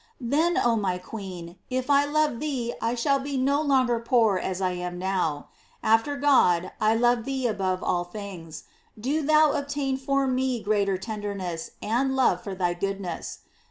[0.19, 4.59] Then, oh my queen, if I love thee I shall be no longer poor as
[4.59, 5.49] I am now.
[5.83, 8.63] After my God, I love thee above all things;
[8.99, 13.41] do thou obtain for me greater tenderness and love for thy goodness.